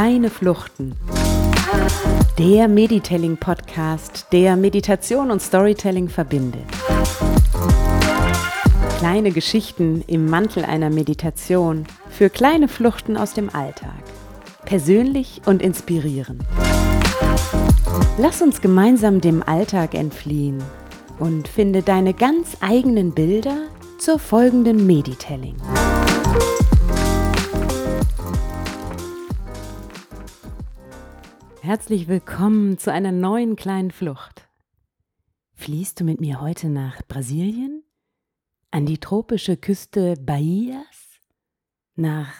[0.00, 0.94] Kleine Fluchten.
[2.38, 6.64] Der Meditelling-Podcast, der Meditation und Storytelling verbindet.
[8.96, 14.02] Kleine Geschichten im Mantel einer Meditation für kleine Fluchten aus dem Alltag.
[14.64, 16.44] Persönlich und inspirierend.
[18.16, 20.62] Lass uns gemeinsam dem Alltag entfliehen
[21.18, 23.58] und finde deine ganz eigenen Bilder
[23.98, 25.56] zur folgenden Meditelling.
[31.62, 34.48] Herzlich willkommen zu einer neuen kleinen Flucht.
[35.56, 37.84] Fließt du mit mir heute nach Brasilien?
[38.70, 41.20] An die tropische Küste Bahias?
[41.96, 42.32] Nach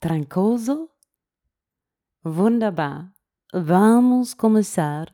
[0.00, 0.90] Trancoso?
[2.24, 3.14] Wunderbar.
[3.52, 5.06] Vamos começar.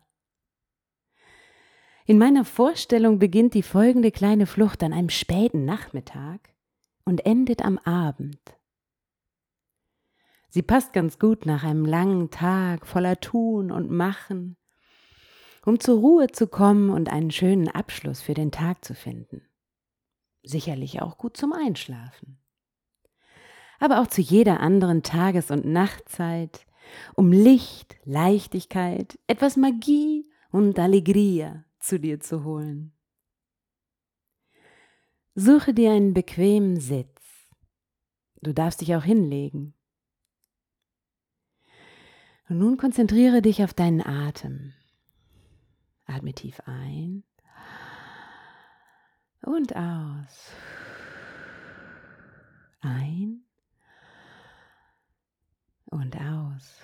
[2.07, 6.55] In meiner Vorstellung beginnt die folgende kleine Flucht an einem späten Nachmittag
[7.05, 8.41] und endet am Abend.
[10.53, 14.57] Sie passt ganz gut nach einem langen Tag voller Tun und Machen,
[15.65, 19.43] um zur Ruhe zu kommen und einen schönen Abschluss für den Tag zu finden.
[20.43, 22.41] Sicherlich auch gut zum Einschlafen.
[23.79, 26.67] Aber auch zu jeder anderen Tages- und Nachtzeit,
[27.15, 32.93] um Licht, Leichtigkeit, etwas Magie und Allegria zu dir zu holen.
[35.37, 37.23] Suche dir einen bequemen Sitz.
[38.43, 39.75] Du darfst dich auch hinlegen.
[42.51, 44.73] Und nun konzentriere dich auf deinen Atem.
[46.07, 47.23] Atme tief ein
[49.43, 50.51] und aus.
[52.81, 53.45] Ein
[55.85, 56.81] und aus.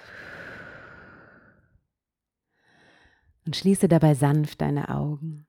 [3.45, 5.49] Und schließe dabei sanft deine Augen.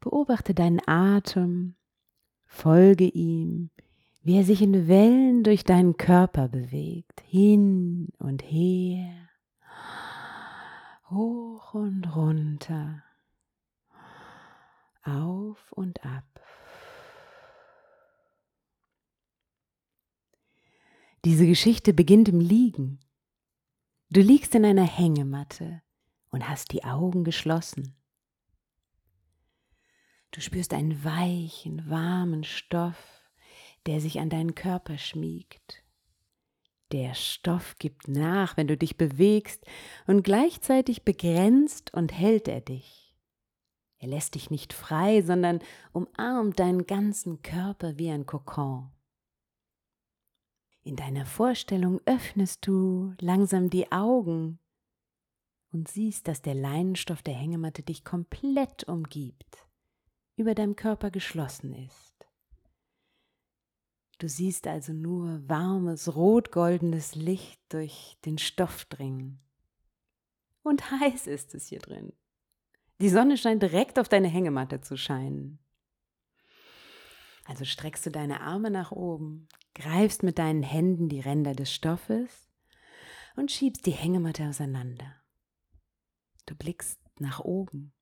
[0.00, 1.76] Beobachte deinen Atem,
[2.44, 3.70] folge ihm,
[4.22, 9.28] wie er sich in Wellen durch deinen Körper bewegt, hin und her,
[11.08, 13.02] hoch und runter,
[15.02, 16.24] auf und ab.
[21.24, 23.00] Diese Geschichte beginnt im Liegen.
[24.10, 25.82] Du liegst in einer Hängematte
[26.30, 27.94] und hast die Augen geschlossen.
[30.30, 33.19] Du spürst einen weichen, warmen Stoff
[33.86, 35.82] der sich an deinen Körper schmiegt.
[36.92, 39.64] Der Stoff gibt nach, wenn du dich bewegst,
[40.06, 43.14] und gleichzeitig begrenzt und hält er dich.
[43.98, 45.60] Er lässt dich nicht frei, sondern
[45.92, 48.90] umarmt deinen ganzen Körper wie ein Kokon.
[50.82, 54.58] In deiner Vorstellung öffnest du langsam die Augen
[55.70, 59.68] und siehst, dass der Leinenstoff der Hängematte dich komplett umgibt,
[60.36, 62.29] über deinem Körper geschlossen ist.
[64.20, 69.40] Du siehst also nur warmes, rot-goldenes Licht durch den Stoff dringen.
[70.62, 72.12] Und heiß ist es hier drin.
[73.00, 75.58] Die Sonne scheint direkt auf deine Hängematte zu scheinen.
[77.46, 82.50] Also streckst du deine Arme nach oben, greifst mit deinen Händen die Ränder des Stoffes
[83.36, 85.16] und schiebst die Hängematte auseinander.
[86.44, 87.94] Du blickst nach oben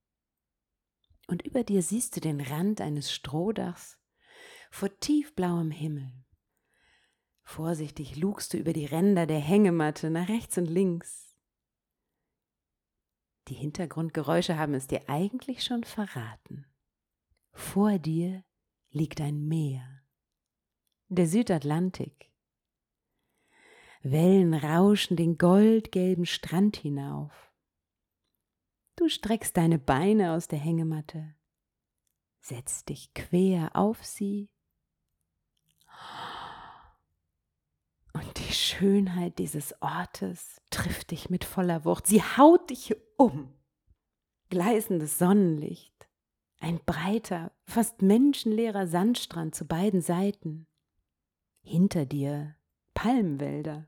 [1.29, 4.00] und über dir siehst du den Rand eines Strohdachs
[4.71, 6.12] vor tiefblauem Himmel.
[7.43, 11.34] Vorsichtig lugst du über die Ränder der Hängematte nach rechts und links.
[13.49, 16.67] Die Hintergrundgeräusche haben es dir eigentlich schon verraten.
[17.53, 18.45] Vor dir
[18.91, 20.03] liegt ein Meer,
[21.09, 22.31] der Südatlantik.
[24.03, 27.50] Wellen rauschen den goldgelben Strand hinauf.
[28.97, 31.35] Du streckst deine Beine aus der Hängematte,
[32.41, 34.50] setzt dich quer auf sie
[38.12, 42.06] Und die Schönheit dieses Ortes trifft dich mit voller Wucht.
[42.06, 43.54] Sie haut dich um.
[44.50, 46.08] Gleißendes Sonnenlicht,
[46.58, 50.66] ein breiter, fast menschenleerer Sandstrand zu beiden Seiten.
[51.60, 52.56] Hinter dir
[52.94, 53.87] Palmwälder.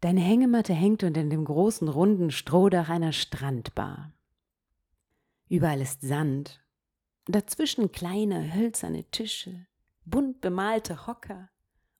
[0.00, 4.12] Deine Hängematte hängt unter dem großen runden Strohdach einer Strandbar.
[5.48, 6.62] Überall ist Sand,
[7.26, 9.66] dazwischen kleine hölzerne Tische,
[10.04, 11.48] bunt bemalte Hocker,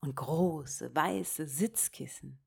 [0.04, 2.38] und große weiße Sitzkissen.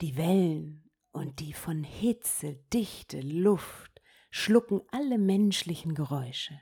[0.00, 4.00] Die Wellen und die von Hitze dichte Luft
[4.30, 6.58] schlucken alle menschlichen Geräusche.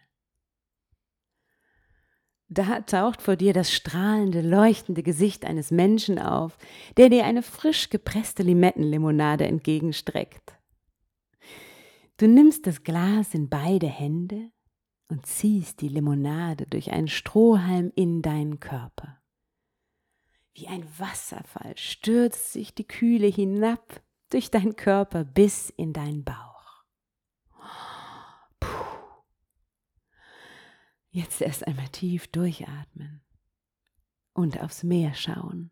[2.49, 6.59] Da taucht vor dir das strahlende, leuchtende Gesicht eines Menschen auf,
[6.99, 10.59] der dir eine frisch gepresste Limettenlimonade entgegenstreckt.
[12.19, 14.51] Du nimmst das Glas in beide Hände
[15.13, 19.21] und ziehst die Limonade durch einen Strohhalm in deinen Körper.
[20.55, 26.83] Wie ein Wasserfall stürzt sich die Kühle hinab durch deinen Körper bis in deinen Bauch.
[28.59, 29.23] Puh.
[31.11, 33.21] Jetzt erst einmal tief durchatmen
[34.33, 35.71] und aufs Meer schauen.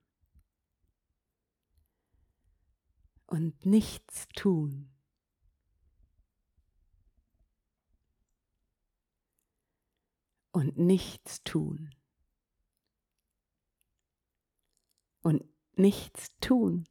[3.25, 4.91] Und nichts tun.
[10.61, 11.89] Und nichts tun.
[15.23, 15.43] Und
[15.75, 16.87] nichts tun.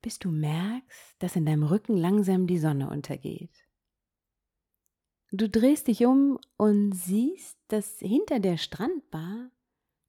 [0.00, 3.66] Bis du merkst, dass in deinem Rücken langsam die Sonne untergeht.
[5.32, 9.50] Du drehst dich um und siehst, dass hinter der Strandbar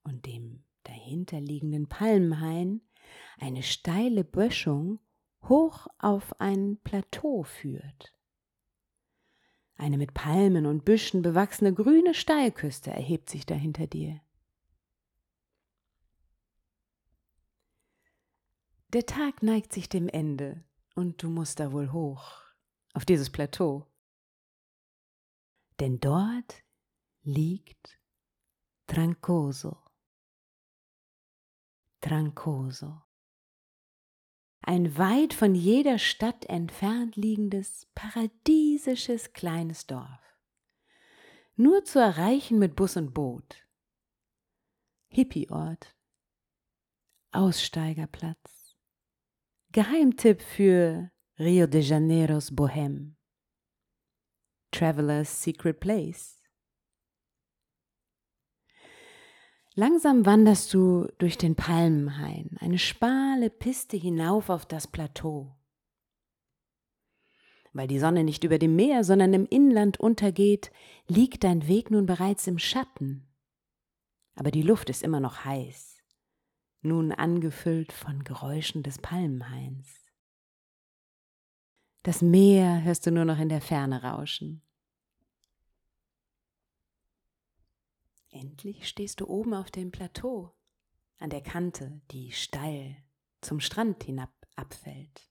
[0.03, 2.81] und dem dahinterliegenden Palmenhain
[3.39, 4.99] eine steile Böschung
[5.49, 8.13] hoch auf ein Plateau führt.
[9.81, 14.21] Eine mit Palmen und Büschen bewachsene grüne Steilküste erhebt sich da hinter dir.
[18.93, 20.63] Der Tag neigt sich dem Ende
[20.95, 22.41] und du musst da wohl hoch,
[22.93, 23.91] auf dieses Plateau
[25.81, 26.63] denn dort
[27.23, 27.99] liegt
[28.85, 29.77] Trancoso.
[31.99, 33.01] Trancoso.
[34.61, 40.19] Ein weit von jeder Stadt entfernt liegendes, paradiesisches kleines Dorf.
[41.55, 43.67] Nur zu erreichen mit Bus und Boot.
[45.09, 45.95] Hippieort.
[47.31, 48.77] Aussteigerplatz.
[49.71, 53.15] Geheimtipp für Rio de Janeiros Bohème.
[54.71, 56.40] Traveler's Secret Place.
[59.73, 65.55] Langsam wanderst du durch den Palmenhain, eine schmale Piste hinauf auf das Plateau.
[67.71, 70.71] Weil die Sonne nicht über dem Meer, sondern im Inland untergeht,
[71.07, 73.29] liegt dein Weg nun bereits im Schatten.
[74.35, 76.03] Aber die Luft ist immer noch heiß,
[76.81, 79.87] nun angefüllt von Geräuschen des Palmenhains.
[82.03, 84.63] Das Meer hörst du nur noch in der Ferne rauschen.
[88.31, 90.55] Endlich stehst du oben auf dem Plateau,
[91.19, 92.97] an der Kante, die steil
[93.41, 95.29] zum Strand hinab abfällt.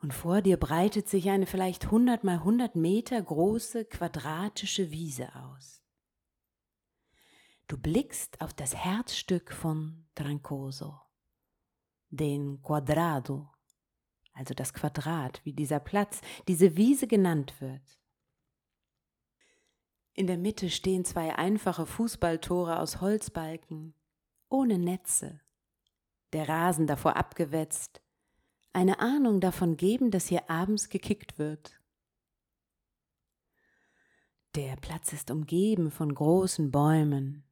[0.00, 5.82] Und vor dir breitet sich eine vielleicht 100 mal 100 Meter große quadratische Wiese aus.
[7.66, 10.98] Du blickst auf das Herzstück von Trancoso,
[12.10, 13.50] den Quadrado,
[14.32, 17.98] also das Quadrat, wie dieser Platz, diese Wiese genannt wird.
[20.18, 23.94] In der Mitte stehen zwei einfache Fußballtore aus Holzbalken,
[24.48, 25.40] ohne Netze,
[26.32, 28.02] der Rasen davor abgewetzt,
[28.72, 31.80] eine Ahnung davon geben, dass hier abends gekickt wird.
[34.56, 37.44] Der Platz ist umgeben von großen Bäumen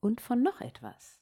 [0.00, 1.20] und von noch etwas.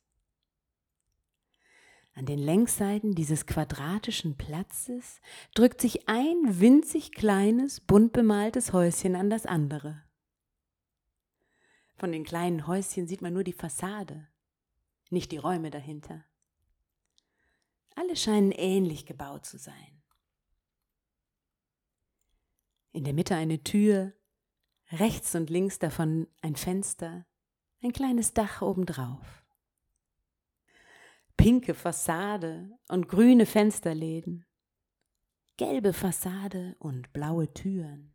[2.15, 5.21] An den Längsseiten dieses quadratischen Platzes
[5.57, 10.04] drückt sich ein winzig kleines, bunt bemaltes Häuschen an das andere.
[11.97, 14.29] Von den kleinen Häuschen sieht man nur die Fassade,
[15.11, 16.25] nicht die Räume dahinter.
[17.95, 20.03] Alle scheinen ähnlich gebaut zu sein.
[22.93, 24.13] In der Mitte eine Tür,
[24.91, 27.27] rechts und links davon ein Fenster,
[27.83, 29.45] ein kleines Dach obendrauf
[31.37, 34.47] pinke Fassade und grüne Fensterläden,
[35.57, 38.13] gelbe Fassade und blaue Türen,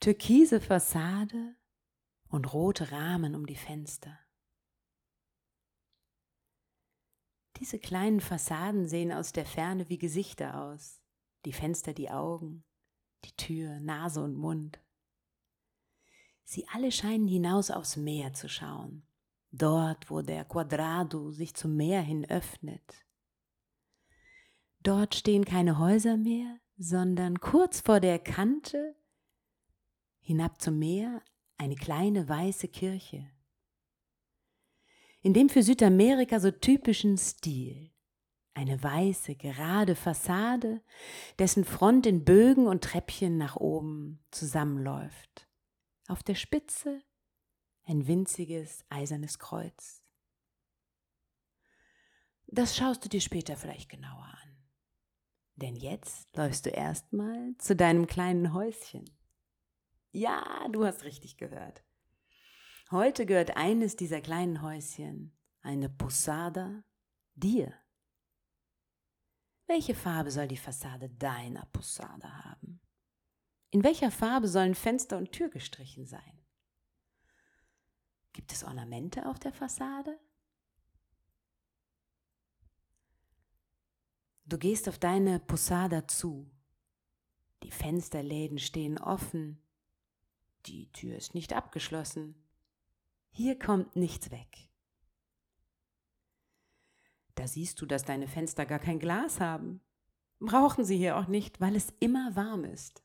[0.00, 1.54] türkise Fassade
[2.34, 4.18] und rote Rahmen um die Fenster.
[7.60, 11.00] Diese kleinen Fassaden sehen aus der Ferne wie Gesichter aus,
[11.44, 12.64] die Fenster die Augen,
[13.24, 14.80] die Tür, Nase und Mund.
[16.42, 19.06] Sie alle scheinen hinaus aufs Meer zu schauen,
[19.52, 23.06] dort wo der Quadrado sich zum Meer hin öffnet.
[24.80, 28.96] Dort stehen keine Häuser mehr, sondern kurz vor der Kante
[30.18, 31.22] hinab zum Meer
[31.56, 33.30] eine kleine weiße Kirche.
[35.22, 37.90] In dem für Südamerika so typischen Stil.
[38.52, 40.82] Eine weiße, gerade Fassade,
[41.38, 45.48] dessen Front in Bögen und Treppchen nach oben zusammenläuft.
[46.06, 47.02] Auf der Spitze
[47.86, 50.02] ein winziges eisernes Kreuz.
[52.46, 54.56] Das schaust du dir später vielleicht genauer an.
[55.56, 59.04] Denn jetzt läufst du erstmal zu deinem kleinen Häuschen.
[60.14, 61.82] Ja, du hast richtig gehört.
[62.92, 66.84] Heute gehört eines dieser kleinen Häuschen, eine Posada,
[67.34, 67.74] dir.
[69.66, 72.80] Welche Farbe soll die Fassade deiner Posada haben?
[73.70, 76.46] In welcher Farbe sollen Fenster und Tür gestrichen sein?
[78.32, 80.20] Gibt es Ornamente auf der Fassade?
[84.44, 86.48] Du gehst auf deine Posada zu.
[87.64, 89.63] Die Fensterläden stehen offen.
[90.66, 92.34] Die Tür ist nicht abgeschlossen.
[93.30, 94.70] Hier kommt nichts weg.
[97.34, 99.80] Da siehst du, dass deine Fenster gar kein Glas haben.
[100.38, 103.02] Brauchen sie hier auch nicht, weil es immer warm ist.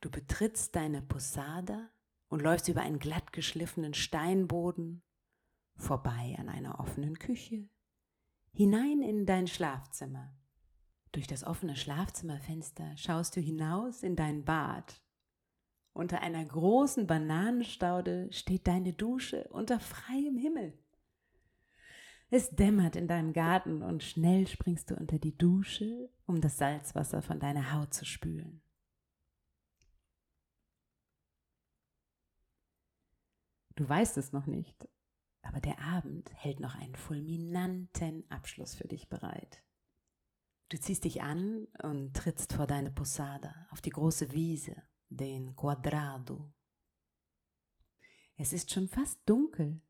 [0.00, 1.90] Du betrittst deine Posada
[2.28, 5.02] und läufst über einen glatt geschliffenen Steinboden,
[5.76, 7.68] vorbei an einer offenen Küche,
[8.52, 10.34] hinein in dein Schlafzimmer.
[11.12, 15.03] Durch das offene Schlafzimmerfenster schaust du hinaus in dein Bad.
[15.94, 20.76] Unter einer großen Bananenstaude steht deine Dusche unter freiem Himmel.
[22.30, 27.22] Es dämmert in deinem Garten und schnell springst du unter die Dusche, um das Salzwasser
[27.22, 28.60] von deiner Haut zu spülen.
[33.76, 34.88] Du weißt es noch nicht,
[35.42, 39.62] aber der Abend hält noch einen fulminanten Abschluss für dich bereit.
[40.70, 46.52] Du ziehst dich an und trittst vor deine Posada auf die große Wiese, den Quadrado.
[48.36, 49.80] Es ist schon fast dunkel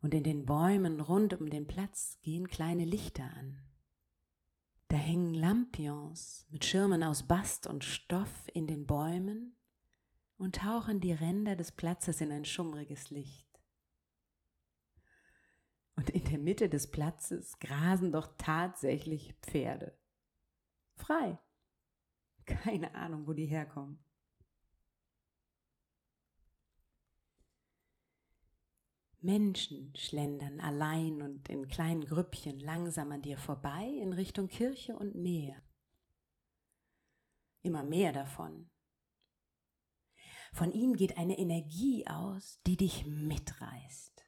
[0.00, 3.58] und in den Bäumen rund um den Platz gehen kleine Lichter an.
[4.88, 9.56] Da hängen Lampions mit Schirmen aus Bast und Stoff in den Bäumen
[10.36, 13.46] und tauchen die Ränder des Platzes in ein schummriges Licht.
[15.96, 19.98] Und in der Mitte des Platzes grasen doch tatsächlich Pferde.
[20.94, 21.38] Frei.
[22.44, 23.98] Keine Ahnung, wo die herkommen.
[29.26, 35.16] Menschen schlendern allein und in kleinen Grüppchen langsam an dir vorbei in Richtung Kirche und
[35.16, 35.60] Meer.
[37.62, 38.70] Immer mehr davon.
[40.52, 44.24] Von ihnen geht eine Energie aus, die dich mitreißt.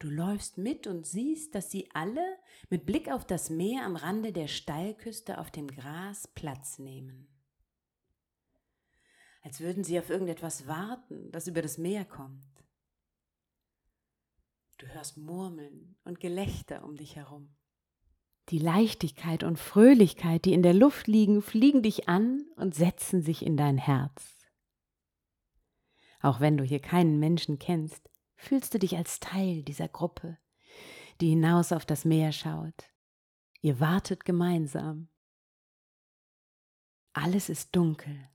[0.00, 2.38] Du läufst mit und siehst, dass sie alle
[2.70, 7.28] mit Blick auf das Meer am Rande der Steilküste auf dem Gras Platz nehmen.
[9.42, 12.57] Als würden sie auf irgendetwas warten, das über das Meer kommt.
[14.78, 17.54] Du hörst Murmeln und Gelächter um dich herum.
[18.50, 23.44] Die Leichtigkeit und Fröhlichkeit, die in der Luft liegen, fliegen dich an und setzen sich
[23.44, 24.38] in dein Herz.
[26.20, 30.38] Auch wenn du hier keinen Menschen kennst, fühlst du dich als Teil dieser Gruppe,
[31.20, 32.90] die hinaus auf das Meer schaut.
[33.60, 35.08] Ihr wartet gemeinsam.
[37.12, 38.28] Alles ist dunkel.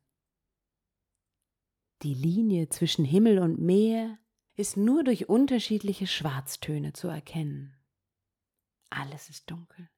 [2.02, 4.20] Die Linie zwischen Himmel und Meer
[4.56, 7.76] ist nur durch unterschiedliche Schwarztöne zu erkennen.
[8.90, 9.90] Alles ist dunkel.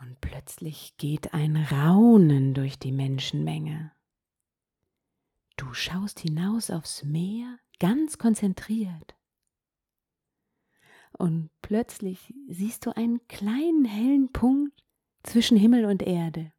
[0.00, 3.92] Und plötzlich geht ein Raunen durch die Menschenmenge.
[5.56, 9.16] Du schaust hinaus aufs Meer, ganz konzentriert.
[11.12, 14.84] Und plötzlich siehst du einen kleinen hellen Punkt
[15.22, 16.52] zwischen Himmel und Erde,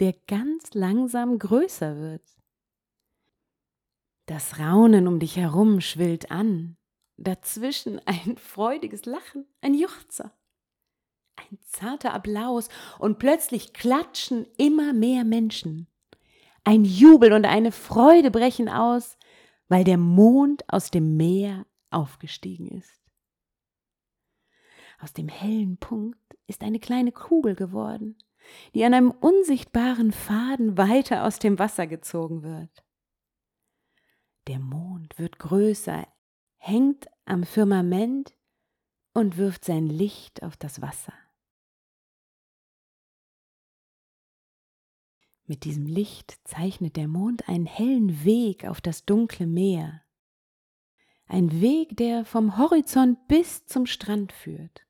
[0.00, 2.22] der ganz langsam größer wird.
[4.26, 6.76] Das Raunen um dich herum schwillt an,
[7.16, 10.32] dazwischen ein freudiges Lachen, ein Juchzer,
[11.36, 15.88] ein zarter Applaus und plötzlich klatschen immer mehr Menschen.
[16.64, 19.18] Ein Jubel und eine Freude brechen aus,
[19.68, 23.02] weil der Mond aus dem Meer aufgestiegen ist.
[25.00, 28.16] Aus dem hellen Punkt ist eine kleine Kugel geworden,
[28.74, 32.83] die an einem unsichtbaren Faden weiter aus dem Wasser gezogen wird.
[34.46, 36.06] Der Mond wird größer,
[36.56, 38.34] hängt am Firmament
[39.14, 41.14] und wirft sein Licht auf das Wasser.
[45.46, 50.02] Mit diesem Licht zeichnet der Mond einen hellen Weg auf das dunkle Meer.
[51.26, 54.86] Ein Weg, der vom Horizont bis zum Strand führt.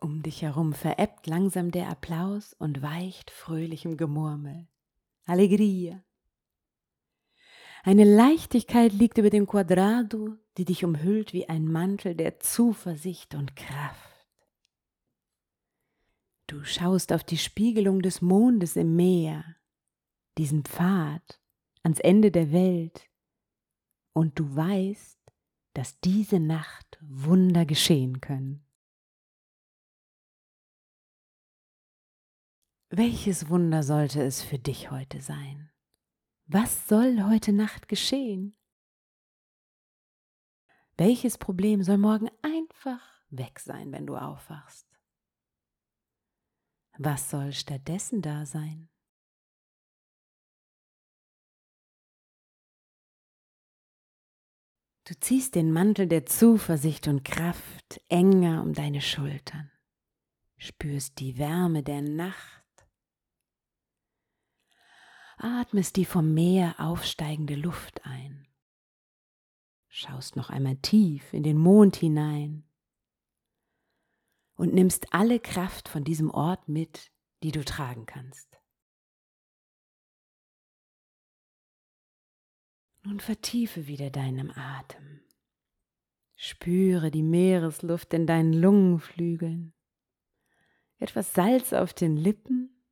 [0.00, 4.68] Um dich herum verebbt langsam der Applaus und weicht fröhlichem Gemurmel.
[5.24, 6.04] Allegria.
[7.84, 13.54] Eine Leichtigkeit liegt über dem Quadrado, die dich umhüllt wie ein Mantel der Zuversicht und
[13.56, 14.26] Kraft.
[16.48, 19.44] Du schaust auf die Spiegelung des Mondes im Meer,
[20.38, 21.40] diesen Pfad
[21.82, 23.08] ans Ende der Welt,
[24.12, 25.18] und du weißt,
[25.74, 28.64] dass diese Nacht Wunder geschehen können.
[32.90, 35.70] Welches Wunder sollte es für dich heute sein?
[36.50, 38.56] Was soll heute Nacht geschehen?
[40.96, 44.88] Welches Problem soll morgen einfach weg sein, wenn du aufwachst?
[46.96, 48.88] Was soll stattdessen da sein?
[55.04, 59.70] Du ziehst den Mantel der Zuversicht und Kraft enger um deine Schultern,
[60.56, 62.57] spürst die Wärme der Nacht,
[65.38, 68.46] atmest die vom Meer aufsteigende Luft ein,
[69.88, 72.64] schaust noch einmal tief in den Mond hinein
[74.54, 78.58] und nimmst alle Kraft von diesem Ort mit, die du tragen kannst.
[83.04, 85.20] Nun vertiefe wieder deinen Atem.
[86.34, 89.72] Spüre die Meeresluft in deinen Lungenflügeln.
[90.98, 92.84] Etwas Salz auf den Lippen.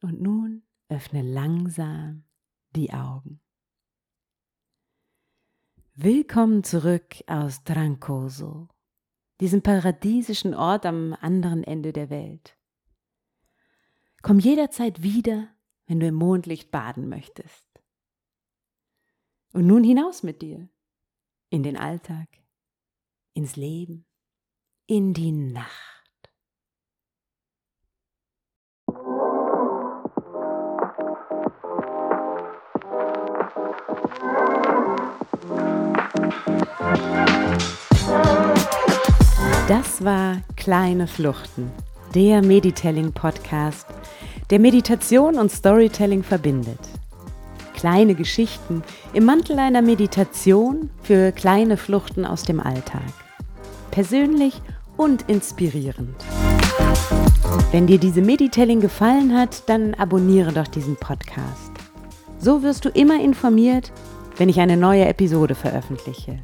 [0.00, 2.24] Und nun öffne langsam
[2.70, 3.40] die Augen.
[5.94, 8.68] Willkommen zurück aus Trancoso,
[9.40, 12.58] diesem paradiesischen Ort am anderen Ende der Welt.
[14.22, 15.48] Komm jederzeit wieder,
[15.86, 17.66] wenn du im Mondlicht baden möchtest.
[19.52, 20.68] Und nun hinaus mit dir.
[21.48, 22.28] In den Alltag,
[23.32, 24.04] ins Leben,
[24.86, 25.95] in die Nacht.
[39.68, 41.70] Das war Kleine Fluchten,
[42.14, 43.86] der Meditelling-Podcast,
[44.50, 46.78] der Meditation und Storytelling verbindet
[47.76, 48.82] kleine Geschichten
[49.12, 53.02] im Mantel einer Meditation für kleine Fluchten aus dem Alltag.
[53.92, 54.60] Persönlich
[54.96, 56.16] und inspirierend.
[57.70, 61.75] Wenn dir diese Meditelling gefallen hat, dann abonniere doch diesen Podcast.
[62.38, 63.92] So wirst du immer informiert,
[64.36, 66.38] wenn ich eine neue Episode veröffentliche.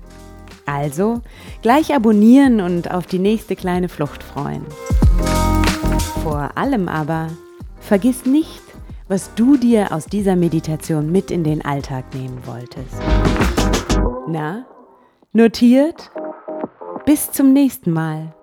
[0.66, 1.20] Also
[1.60, 4.64] gleich abonnieren und auf die nächste kleine Flucht freuen.
[6.22, 7.28] Vor allem aber,
[7.80, 8.62] vergiss nicht,
[9.08, 12.96] was du dir aus dieser Meditation mit in den Alltag nehmen wolltest.
[14.26, 14.64] Na,
[15.32, 16.10] notiert?
[17.04, 18.34] Bis zum nächsten Mal.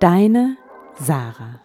[0.00, 0.56] Deine
[1.00, 1.60] Sarah.